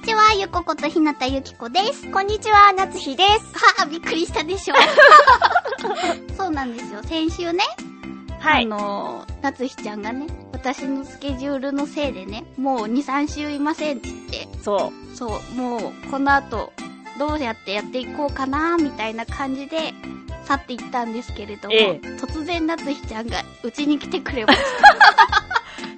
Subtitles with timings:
[0.00, 3.30] にちはゆこことひなたゆきこですこんにちは、夏日です。
[3.54, 4.74] はあびっくりしたでしょ
[6.38, 7.62] そうなんですよ先週ね
[8.38, 8.64] はい。
[8.64, 16.72] あのー、夏日ちゃんがね、私のスケジュールのせいでね、もう2、3週いませんって言って、そそう、もうこの後、
[17.18, 19.92] どうやってやっていこうかなみたいな感じで、
[20.46, 24.58] 去っていったんですけれども、ええ突然夏日ちゃんがうちに来てくれまし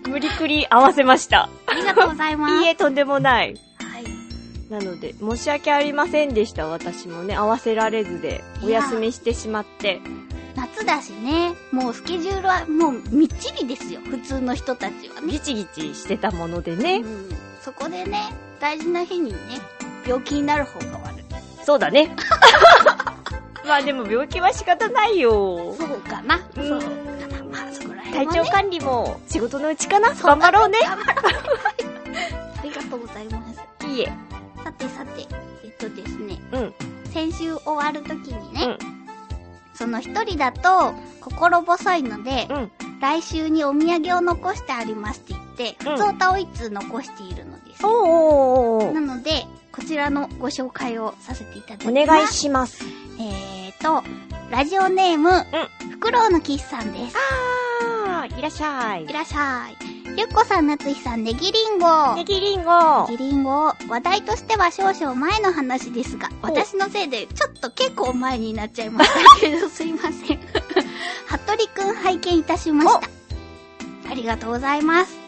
[0.05, 0.09] う。
[0.11, 1.49] 無理くり合わせました。
[1.67, 1.73] た。
[1.73, 2.55] ありがとうございます。
[2.59, 3.55] いいえ、とんでもない。
[4.73, 4.85] はい。
[4.85, 6.67] なので、申し訳ありませんでした。
[6.67, 10.01] 私もね、合わせられずで、お休みしてしまって。
[10.55, 14.01] 夏だしね、もうスケジュールはもうみっちりですよ。
[14.01, 15.33] 普通の人たちはね。
[15.33, 16.99] ギチギチしてたものでうね。
[16.99, 17.05] ん。
[17.61, 19.39] そこでね、大事な日にね、
[20.07, 21.23] 病気になる方が悪い。
[21.65, 22.15] そうだね。
[23.65, 25.75] まあでも病気は仕方ないよ。
[25.79, 26.41] そうかな。
[26.57, 27.45] うんそうかな。
[27.45, 28.45] まあ、そこら辺は、体ね。
[28.47, 30.79] 調管理も仕事のうちかな頑張ろうね。
[30.83, 31.72] 頑張ろう
[34.79, 35.27] さてさて、
[35.65, 36.75] えっとですね、うん。
[37.13, 39.03] 先週終わるときにね、うん
[39.75, 42.71] その一人だと心細いので、うん。
[43.01, 47.85] 来週にお土産を残してありますって言って、うん普通歌を一通残しているのです。
[47.85, 51.91] おなので、こちらのご紹介をさせていただきます。
[51.91, 52.85] お願いします。
[53.19, 54.07] えーと、
[54.51, 55.31] ラジオネーム、
[55.91, 57.17] フクロウのキスさんです。
[57.83, 59.13] あー、いらっしゃいい。
[59.13, 59.92] らっしゃい。
[60.15, 62.15] ゆっこさん、なつひさん、ネギリンゴ。
[62.17, 63.09] ネギリンゴ。
[63.09, 70.39] ネギリンゴ、話題としては少々前の話ですが、お私のせいでちょっと結構前になっちゃいましたけど、すいません。
[71.25, 74.11] 服部くん拝見いたしました。
[74.11, 75.22] ありがとうございます。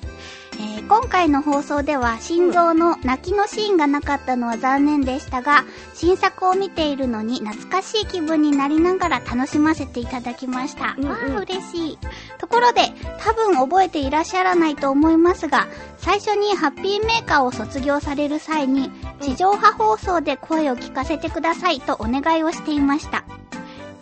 [0.64, 5.64] えー今回の放送では心臓の泣きのシーンがなかったのは残念でしたが、
[5.94, 10.94] 新作を見ているのに懐かしい気分になりながら楽しませていただきました。
[10.98, 11.98] うんうんわあ、嬉しい。
[12.38, 15.66] ところで、多分覚えていらっしゃらないと思いますが、
[15.96, 23.24] 最初にハッピーメーカーを卒業される際に、地上波放送で声を聞かせてくださいとお願いをしていました。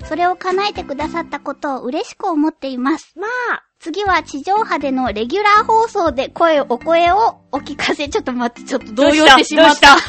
[0.05, 3.15] それを叶えてくださったことを嬉しく思っています。
[3.17, 9.97] まあ、次は地上波でのレギュラー放送で声を、お声をお聞かせ、ちょっと待って、ちょっと動揺してしまった。
[9.97, 10.01] ど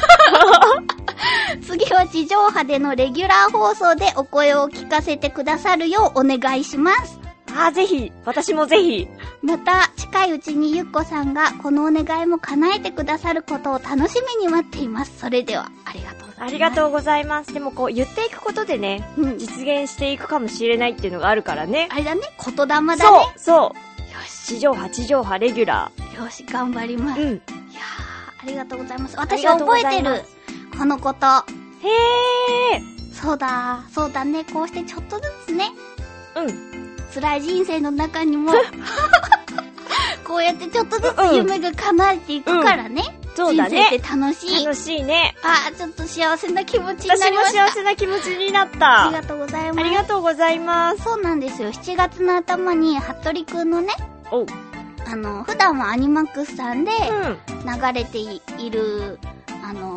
[1.58, 7.18] う 次は地上波でのレギュラー放送でお声を聞かせてくださるようお願いします。
[7.48, 9.08] あー、ぜひ、私もぜひ。
[9.44, 15.18] また、近いうちにゆっこさんがこのお願いも叶えてくださることを楽しみに待っています。
[15.18, 16.42] それでは、ありがとうございます。
[16.42, 17.52] ありがとうございます。
[17.52, 19.38] でもこう、言っていくことでね、うん。
[19.38, 21.88] 実現していくかもしれないっていうのがあるからね。
[21.92, 22.96] あれだね、言霊だね。
[22.96, 24.00] そう、そう。
[24.14, 27.20] よし、地上波、地上波、レギュラよし、頑張ります。
[27.20, 27.24] ー。
[27.24, 27.28] うん。
[27.30, 29.16] いやー、ありがとうございます。
[29.18, 30.22] 私覚えてる。
[30.78, 31.26] このこと。
[31.26, 32.80] へ
[33.12, 34.44] そうだ、そうだね。
[34.44, 36.44] こうしてちょっとずつね、ー。
[36.44, 36.74] うん。
[37.14, 38.52] 辛い人生の中にも、
[40.26, 43.02] こうやってちょっとずつ夢が叶えていくからね。
[43.36, 44.16] そうだね人生。
[44.20, 44.64] 楽しい。
[44.64, 45.34] 楽しいね。
[45.42, 47.66] あー、ちょっと幸せな気持ちにな私もりました。
[47.68, 49.08] 幸せな気持ちになっあた。
[49.10, 49.80] りがとうございます。
[49.80, 51.02] ありがとうございます。
[51.02, 51.70] そうなんですよ。
[51.72, 53.88] 7月の頭に、服部くんのね、
[54.30, 54.46] おう。
[55.06, 57.38] あの、普段はアニマックスさんでうん。
[57.82, 59.18] 流れていいる、
[59.68, 59.93] あの、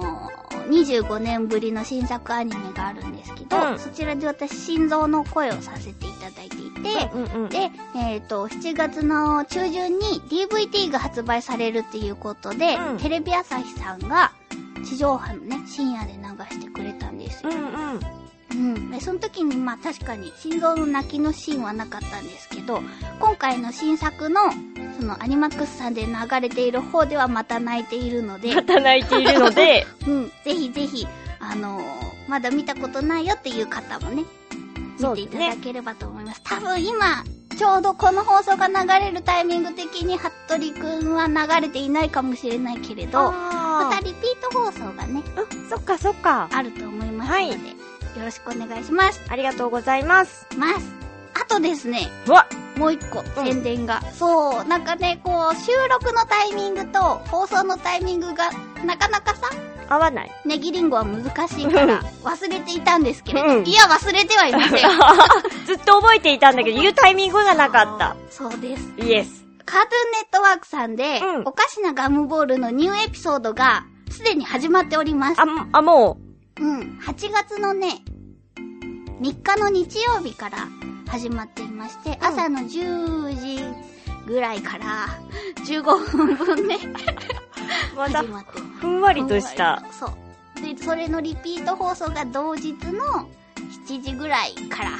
[0.68, 7.50] 25年ぶりの新作アニメがあるんですけど、うんそちらで私、心臓の声をさせていただいていて、うんうん。
[7.50, 14.32] で、えっ、と、7月の中旬に DVD が発売されるっていうことで、うんテレビ朝日さんが
[14.84, 16.20] 地上波のね、深夜で流
[16.58, 17.52] してくれたんですよ。
[17.52, 18.17] うんうん。
[18.52, 18.92] うん。
[18.92, 22.82] で、その時にまあ確かに心臓の泣きのシーンはなかったんですけど、
[23.20, 24.42] 今回の新作の、
[25.00, 31.08] そのアニマックスさんで流れている方ではまた泣いているので、また泣いているので、 うん、ぜひぜひ、
[31.40, 34.24] あのーまだ見たことないよっていう方もね、
[35.00, 36.42] 見ていただければと思います。
[36.44, 37.24] 多分今、
[37.58, 45.24] ちょうどこの放送が流れるタイミング的に、服部くんは流れていないかもしれないけれど、まあたリピート放送がね、
[45.70, 46.50] そっかそっか。
[46.52, 47.58] あると思いますので、はい
[48.18, 49.22] よろしくお願いします。
[49.30, 50.48] ありがとうございます。
[50.58, 50.94] ます。
[51.34, 52.48] あとですね、うわ
[52.78, 54.02] もう一個、宣伝が。
[54.14, 58.50] そう、なんかね、こう、収録のタイミングと放送のタイミングが、
[58.86, 59.50] なかなかさ、
[59.90, 60.32] 合わない。
[60.46, 64.90] ネギリンゴは難しいから忘れていたんですけれど、うんいや忘れてはいません
[65.66, 68.16] ずっと覚えていたんだけど、 言うタイミングがなかった。
[68.30, 69.46] そうですイエス。
[69.66, 76.18] カートゥーンネットワークさんで、うんおかしなガムボールのニューエピソードがすでに始まっておりますあ、あ、も
[76.60, 78.02] うん8月のね
[79.22, 80.68] 3日の日曜日から
[81.08, 83.64] 始まっていまして、朝の10時
[84.28, 85.08] ぐらいから
[85.66, 89.84] 15分分ねう、 また始、まってますふんわりとした。
[89.92, 90.62] そう。
[90.62, 93.28] で、それのリピート放送が同日の
[93.88, 94.92] 7時ぐらいから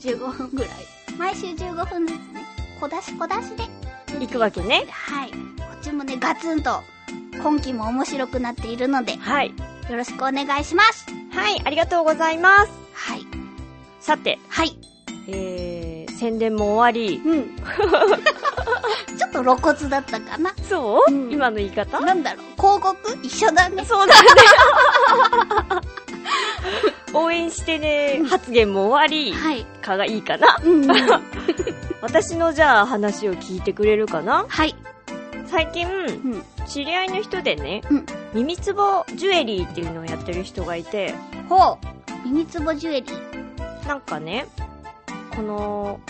[0.00, 0.70] 15分ぐらい。
[1.18, 2.46] 毎週15分ずつね、
[2.80, 3.64] 小出し小出しで。
[4.20, 4.86] 行くわけね。
[4.90, 5.30] はい。
[5.30, 5.36] こ
[5.76, 6.82] っちもね、ガツンと
[7.42, 9.52] 今期も面白くなっているので、はい。
[9.90, 11.06] よろしくお願いします。
[11.32, 12.72] はい、ありがとうございます。
[12.92, 13.26] はい。
[14.00, 14.78] さて、はい。
[15.28, 17.22] えー、宣伝も終わり。
[17.24, 17.56] うん。
[19.18, 20.52] ちょっと露骨だったかな。
[20.68, 22.00] そう、うん今の言い方？
[22.00, 23.18] なんだろう、広告？
[23.22, 23.84] 一緒だね。
[23.84, 24.28] そうだね。
[27.14, 29.64] 応援してね、発言も終わり、はい。
[29.80, 30.58] かがいいかな？
[30.62, 30.86] うん。
[32.02, 34.44] 私のじゃあ話を聞いてくれるかな？
[34.48, 34.74] はい。
[35.46, 36.44] 最近、うん。
[36.66, 41.14] 知り合いの人でね、うん耳つぼジュエリーっていうのをやってる人がいて、
[41.48, 42.28] ほう。
[42.28, 43.88] 耳つぼジュエリー。
[43.88, 44.46] なんかね、
[45.34, 46.00] この、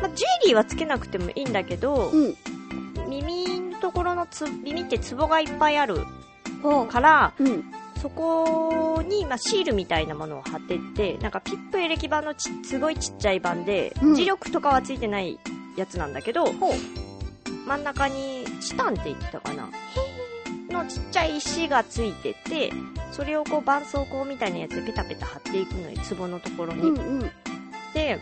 [0.00, 2.36] まあ、ジュエリーはつけなくてもいいんだけど、うん。
[3.08, 6.04] 耳のところのつ、耳ってツボがいっぱいある。
[6.88, 7.64] から、うん。
[8.00, 15.38] そこに、まあ、シールみたいなものを貼ってって、なんかピップエレキ版のち、すごいちっちゃい版で、うん磁力とかはついてない
[15.76, 16.46] やつなんだけど。
[17.66, 19.68] 真ん中にチタンって言ってたかな
[20.70, 22.72] のちっちゃい石がついてて、
[23.12, 26.82] それをこう絆創膏みたいなやつでペタペタ貼っていくのよ、ツボのところに。
[26.82, 27.30] うんうん。
[27.94, 28.18] で、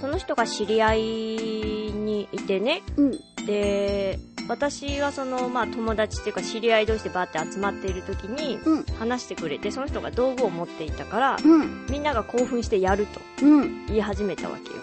[0.00, 3.10] その人が知り合いにいてね、うん。
[3.46, 4.18] で、
[4.48, 8.84] 私はその、まあ友達っていうか知り合い同士でバーって集まっている時にうん。
[8.98, 11.86] 話してくれて、その人が道具を持っていたから、うん。
[11.90, 13.86] みんなが興奮してやるとうん。
[13.86, 14.76] 言い始めたわけよ。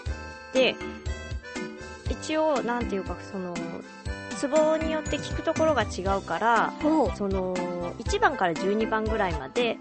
[0.52, 0.76] で、
[2.10, 3.54] 一応、なんていうか、その、
[4.38, 6.72] ツボによって効くところが違うから。
[7.16, 7.54] その、
[7.98, 9.78] 1番から12番ぐらいまで、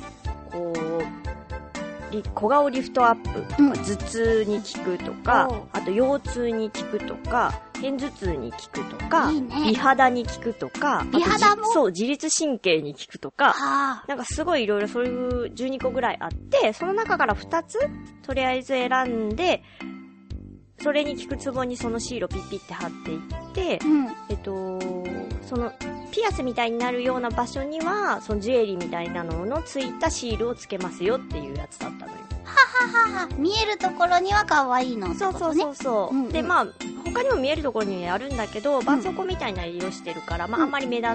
[0.51, 11.63] こう、リ小顔リフトアップとか、うん頭痛に効くとかあと腰痛に効くとか、片頭痛に効くとか、いいね美肌に効くとか、美肌も？
[11.63, 14.03] じそう、自律神経に効くとか。
[14.07, 17.79] なんかすごいいろいろそういう12個ぐらいあって、その中から2つ、
[18.21, 19.61] とりあえず選んで、
[20.81, 23.19] それに効くツボにそのシールをピッピって貼っていっ
[23.53, 24.07] て、うん。
[24.29, 24.79] えっと、
[25.41, 25.71] その、
[26.11, 32.17] ピアスみたいになるような場所には、そのジュエリーみたいなののついたシールをつけますよっていうやつだったのよ。
[32.43, 33.29] ははは。
[33.37, 35.17] 見えるところには可愛いのって。
[35.17, 36.15] そうそうそうそう。
[36.15, 36.67] うんうんで、まあ、
[37.05, 41.09] 他にも見えるところにあるんだけど、絆創膏みたいな色してるから、まあ、うんあんまり目立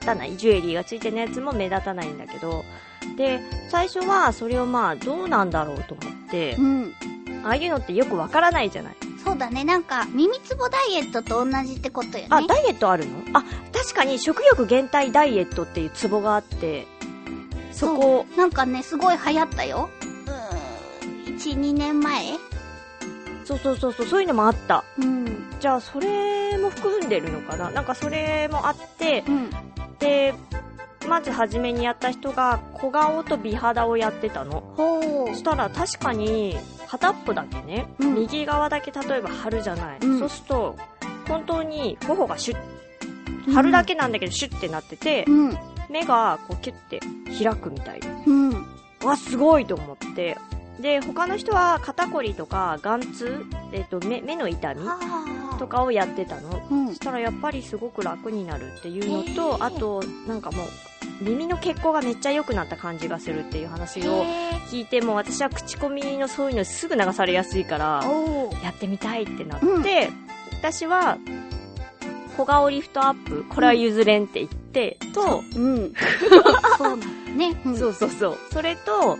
[0.00, 0.36] たない。
[0.36, 2.64] ジュエリーがついてるやつも目立たないんだけど、
[3.16, 3.40] で、
[3.70, 6.94] 最初はそれをまあ、どうなんだろうと思ってう、ん。
[7.46, 8.96] ああいうのってよくわからないじゃない。
[9.24, 9.64] そうだね。
[9.64, 12.26] なんか、耳つぼダイエットと同じってことよね。
[12.30, 13.12] あ、ダイエットあるの？
[13.34, 16.86] あ、確かに食欲減退ダイエットっていうツボがあって、
[17.72, 19.90] そこ、なんかね、すごい流行ったよ。
[20.26, 21.36] うーん。
[21.36, 22.38] 1、2年前？
[23.44, 24.84] そうそうそうそう、そういうのもあった。
[24.98, 25.46] うん。
[25.60, 27.70] じゃあ、それも含んでるのかな？
[27.70, 29.50] なんかそれもあって、うん。
[29.98, 30.34] で、
[31.08, 34.60] まず初めにやった人が小顔と美肌をやってたの。
[34.76, 36.56] ほそしたら確かに
[36.88, 39.98] 片っぽだけね、うん右側だけ例えば貼るじゃない。
[40.00, 40.76] うんそうすると、
[41.28, 45.58] 本当に頬がシュッ、貼るだけなんだけどシュッてなってて、うん。
[45.88, 47.00] 目がこうキュッて
[47.42, 48.08] 開くみたいで。
[48.26, 48.66] うん。
[49.04, 50.36] わ、すごいと思って。
[50.80, 55.58] で、他の人は肩こりとか眼痛、えっ、と、目、目の痛みはあ。
[55.58, 56.66] とかをやってたの。
[56.70, 60.66] うんそしたらやっぱりすごく楽になるっていうのと、あと、なんかもう、
[61.20, 68.04] 耳の血行がめっちゃ良くなった感じがするっていう話をへ聞いて、もう私は口コミのそういうのすぐ流されやすいから
[68.62, 70.26] やってみたいってなって、うん
[70.58, 71.18] 私は、
[72.36, 75.92] 小顔リフトアップ、これは譲れんって言って、と、うん。
[76.76, 76.96] そう
[77.36, 77.60] ね。
[77.64, 78.38] うんそうそうそう。
[78.52, 79.18] それと、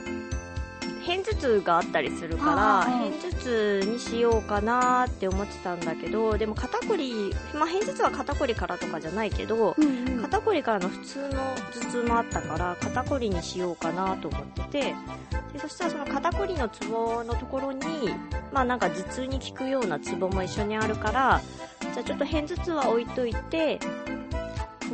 [1.06, 10.22] 片頭痛があったりするから、片頭痛にしようかなって思ってたんだけど、でも肩こり、まあ、片頭痛は肩こりからとかじゃないけど、うんうん。
[10.22, 11.28] 肩こりからの普通の
[11.72, 14.94] 頭痛もあったから、肩こりにしようかなと思ってて、
[15.52, 17.84] でそしたらその肩こりのツボのところに、
[18.52, 21.40] まあなんか頭痛に効くようなツボも一緒にあるから、
[21.80, 23.78] じゃあちょっと片頭痛は置いといて、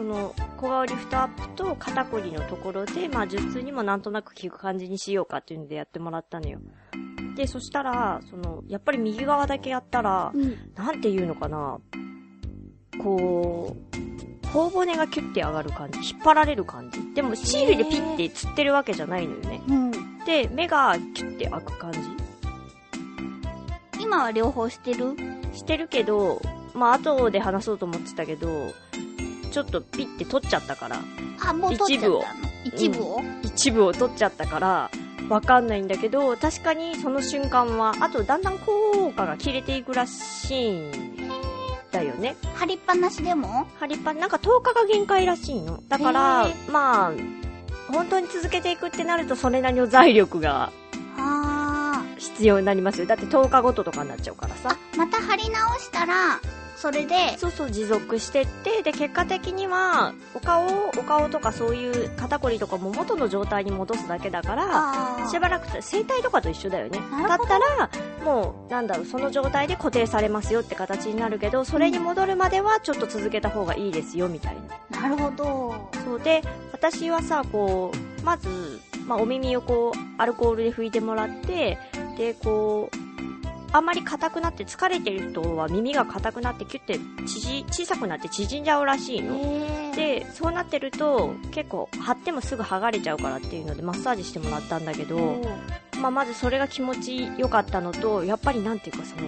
[0.03, 6.59] その小顔リフトアップと肩こりのところで、まあ頭痛にもなんとなく効く感じにしようかっていうのでやってもらったのよ。
[7.37, 10.73] で、そしたら、その、やっぱり右側だけやったら、うん。
[10.75, 11.79] なんていうのかな、
[13.01, 13.77] こ
[14.45, 16.01] う、頬骨がキュッて上がる感じ。
[16.01, 17.15] 引っ張られる感じ。
[17.15, 19.63] でもシールでピッて釣ってるわけじゃないのよね。
[19.69, 19.91] うん。
[20.27, 22.01] で、目がキュッて開く感じ。
[24.01, 25.15] 今は両方してる？
[25.55, 26.43] してるけど、
[26.75, 28.49] まあ後で話そうと思ってたけど、
[29.53, 31.01] ちょっとピッて取っちゃったから、
[31.47, 32.25] あ、もう取っちゃったの？
[32.65, 33.93] 一部を,、一部を？
[33.93, 34.91] 取っちゃったから、
[35.29, 40.91] わかんないんだけど、確かにその瞬間は、あとだんだん効果が切れていくらしいん
[41.91, 42.37] だよね。
[42.55, 43.67] 貼りっぱなしでも？
[43.79, 45.83] ハリパン、なんか10日が限界らしいの。
[45.89, 47.13] だからへ、まあ、
[47.93, 50.73] 本当に続けていくってなると、それなりの財力が
[51.19, 53.07] あ必要になりますよ。
[53.07, 54.57] だって10日ごととかになっちゃうからあ。
[54.57, 56.41] さあ。、また貼り直したら、
[56.83, 66.99] それで、そうそう、持続してって、で、結果的には、お顔、お顔とかそういう肩こりとかも元の状態に戻すだけだから、あしばらくて、整体とかと一緒だよね。
[67.29, 67.89] だったら、
[68.25, 74.57] もう、なんだろう、その状態で固定されますよって形になるけど、それに戻るまではちょっと続けた方がいいですよ、みたい
[74.91, 75.03] な。
[75.03, 75.89] なるほど。
[76.05, 81.79] そうで、私はさ、こう、まず、まあ、お耳をこう、アルコールで拭いてもらって、
[82.19, 83.02] で、こう、
[83.75, 89.41] あんまり硬くなって疲れてる人は耳が硬くなってキュッて縮小さくなって縮んじゃうらしいの。
[89.95, 95.43] で、そうなってると結構貼ってもすぐ剥がれちゃうからっていうのでマッサージしてもらったんだけど、
[96.01, 99.23] まあ、まずそれが気持ち良かったのと、やっぱりなんていうかその、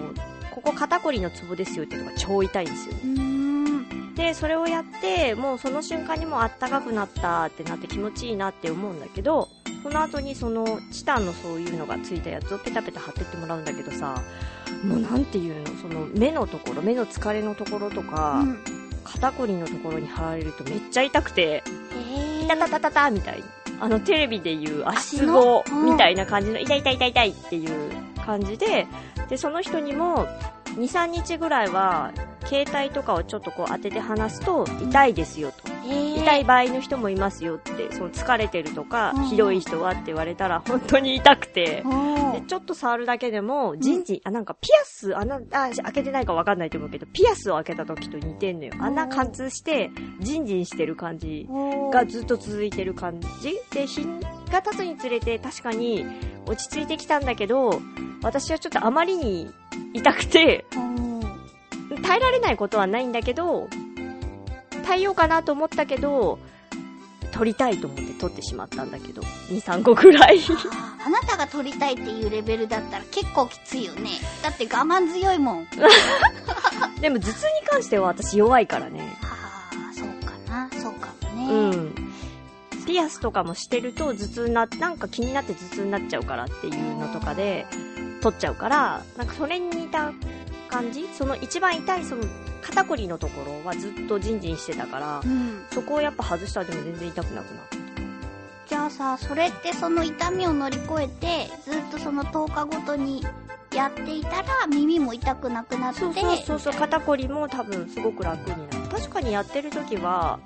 [0.51, 2.95] ここ肩こりのツボですよっていうのが超痛いんですよ。
[4.15, 9.49] で、それをやって、もうその瞬間にもうあったかくなったってなって気持ちいいなって思うんだけど、
[9.85, 14.19] その後にそのチタンのそういうのがついたやつをペタペタ貼ってってもらうんだけどさ、
[14.83, 18.57] もうなんていうの、その目のところ、目の疲れのところとか、うん。
[19.03, 21.63] 肩こりのところに貼られるとめっちゃ痛くて、へ
[22.41, 22.45] え。
[22.45, 23.45] いたたたたたみたいな。
[23.79, 27.91] あのテレビでいう足つ足ぼみたいな感じの、痛い痛い痛い痛いっていう
[28.25, 28.87] 感じで、
[29.29, 30.25] で、その人にも、
[30.77, 32.11] 2、3日ぐらいは、
[32.47, 35.74] 携帯とかをちょっとこう当てて離すと、痛いですよと。
[35.85, 41.83] 痛い場合の人もいますよって、その疲れてるとかうん、ひどい人はって言われたら、本当に痛くて、
[42.33, 48.73] でちょっと触るだけでも、ジンジン、あ、なんかピアス、あんな、あ、開けてないかわかんないと思うけど、ピアスを開けた時と似てんのよ。
[48.79, 48.95] あん。
[48.95, 51.47] な貫通して、ジンジンしてる感じ
[51.91, 53.59] がずっと続いてる感じ。
[53.71, 54.05] で、日
[54.51, 56.05] が経つにつれて確かに
[56.45, 57.81] 落ち着いてきたんだけど、
[58.23, 59.51] 私はちょっとあまりに
[59.93, 60.65] 痛くて、
[62.03, 63.67] 耐えられないことはないんだけど、
[64.85, 66.37] 耐えようかなと思ったけど、
[67.31, 70.39] 取りたいと思って取ってしまったんだけど、2、3個くらい。
[71.05, 74.11] あなたが撮りたいっていうレベルだったら結構きついよね。
[74.41, 75.67] だって我慢強いもん。
[77.01, 79.17] でも頭痛に関しては私弱いからね。
[79.21, 80.69] ああ、そうかな。
[80.79, 81.51] そうかもね。
[81.51, 81.95] うん。
[82.85, 87.65] ピアスとかもしてると頭痛な、なんか気になって頭痛になっちゃうからっていうのとかで、
[88.21, 90.13] 取っちゃうから、なんかそれに似た
[90.69, 91.07] 感じ？
[91.13, 92.23] その一番痛いその
[92.67, 95.65] 肩こりのところはずっとジンジンしてたからう、ん。
[95.71, 97.77] そこをやっぱ外したらでも全然痛くなくなった。
[98.67, 103.23] じゃあさ、それってその痛みを乗り越えて、ずっとその10日ごとに
[103.75, 108.87] やっていたら耳も痛くなくなって、そうそうそう肩こりも多分すごく楽になる。
[108.89, 110.39] 確かにやってる時は、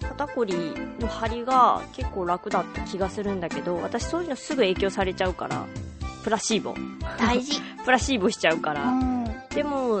[0.00, 0.54] 肩こり
[0.98, 5.66] の張りが結構楽だった気がするんだけど、私そういうのすぐ影響されちゃうから、
[6.22, 6.74] プラシーボ。
[7.18, 7.60] 大事。
[7.84, 8.90] プラシーボしちゃうかうら。
[8.90, 9.24] ん。
[9.50, 10.00] でも、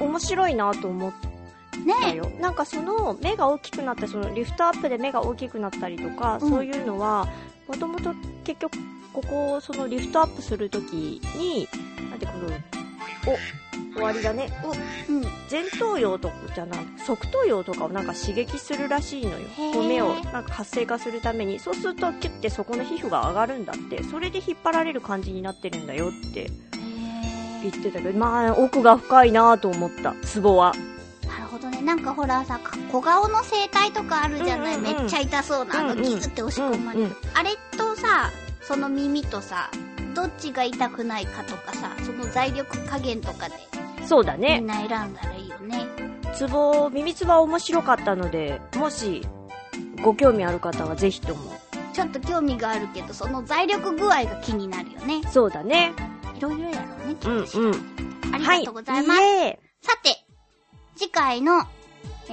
[0.00, 1.36] 面白いなと思った
[2.10, 2.30] ねよ。
[2.40, 7.28] なんかその目が大きくなった、そのリフトアップで目が大きくなったりとか、うんそういうのは、
[7.68, 8.78] もともと結局、
[9.12, 11.68] ここ、そのリフトアップするときに、
[12.10, 12.48] なんてこの、
[13.32, 14.50] お、終わりだね。
[14.62, 14.70] お、
[15.12, 15.22] うん。
[15.50, 19.48] 前頭葉とかじゃない、側頭葉とかをなんか刺激するらしいのよ。
[19.56, 21.58] こう目をなんか活性化するために。
[21.58, 24.02] そうするとキュッてそこの皮膚が上がるんだって。
[24.04, 26.50] それで引っ張られる感じになってるんだよってへ
[27.70, 30.72] 言ってたけど、まあ奥が深いなと思った、ツボは。
[31.22, 31.80] ーなるほどね。
[31.82, 38.30] なんかほらさ、小顔の整体とかあるじゃない、うんうんうんめっちゃ痛そうな、あのギュって押し込まれる、うんうんあれとさ、
[38.62, 39.70] その耳とさ、
[40.14, 43.54] どっちが痛くないかとかさ、その財力加減とかで
[44.00, 44.66] みそうだねん。
[44.66, 45.86] な選んだらいいよね。
[46.34, 49.26] ツボ、耳ツボは面白かったので、もし、
[50.02, 51.52] ご興味ある方はぜひとも。
[51.92, 55.22] ちょっと興味があるけど、その財力具合が気になるよね。
[55.30, 55.92] そうだね。
[56.36, 58.34] いろいろやろうね、きっうんと、うん。
[58.34, 59.20] ありがとうございます。
[59.20, 60.16] はい、さて、
[60.96, 61.62] 次回の、
[62.28, 62.32] え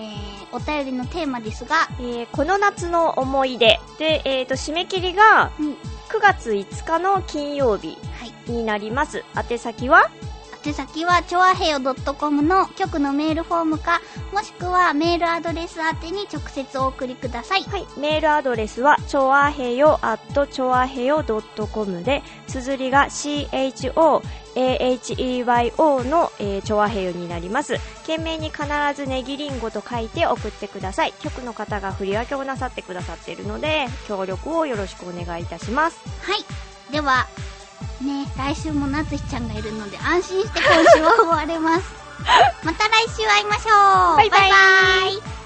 [0.52, 3.80] ー、お便りのテーマですが、ーえーこの夏の思い出。
[4.00, 5.76] で、えっ、と、締め切りがうん、9
[6.22, 8.52] 月5日の金曜日はい。
[8.52, 9.24] になります。
[9.50, 10.10] 宛先は
[10.64, 11.80] 宛先は、ちょわへよ
[12.18, 14.02] .com の局のメールフォームか、
[14.32, 17.64] もしくはメールアドレス宛てに直接お送りください。
[17.64, 21.24] はい、メールアドレスは、ちょわへよ at ちょわへよ
[21.74, 24.22] .com で、綴りが CHO、
[24.56, 27.78] AHEYO の、えー、チョアヘヨになります。
[28.02, 28.64] 懸命に必
[28.96, 31.14] ずネギリンゴと書いて送ってください。
[31.20, 36.00] 局の方が振り分けをなさってくださっているので、協力をよろしくお願いいたします。
[36.22, 36.94] はい。
[36.94, 37.28] では、
[38.02, 41.86] ね、来週もなつひちゃんがいるので安心して今週は終われます。
[42.64, 44.18] また来週会いましょう。
[44.18, 44.40] バイバイ。
[44.42, 45.43] バイバイ